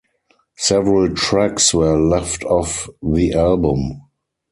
[0.57, 4.01] Several tracks were left off the album.